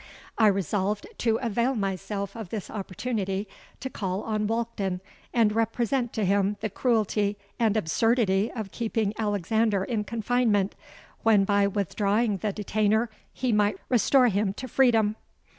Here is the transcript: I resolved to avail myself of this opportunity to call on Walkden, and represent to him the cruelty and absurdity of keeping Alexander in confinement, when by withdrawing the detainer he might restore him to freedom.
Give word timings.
I 0.35 0.47
resolved 0.47 1.05
to 1.19 1.37
avail 1.43 1.75
myself 1.75 2.35
of 2.35 2.49
this 2.49 2.71
opportunity 2.71 3.47
to 3.81 3.87
call 3.91 4.23
on 4.23 4.47
Walkden, 4.47 4.99
and 5.31 5.51
represent 5.53 6.11
to 6.13 6.25
him 6.25 6.57
the 6.59 6.71
cruelty 6.71 7.37
and 7.59 7.77
absurdity 7.77 8.51
of 8.51 8.71
keeping 8.71 9.13
Alexander 9.19 9.83
in 9.83 10.03
confinement, 10.03 10.73
when 11.21 11.43
by 11.43 11.67
withdrawing 11.67 12.37
the 12.37 12.51
detainer 12.51 13.09
he 13.31 13.51
might 13.51 13.77
restore 13.89 14.29
him 14.29 14.53
to 14.55 14.67
freedom. 14.67 15.17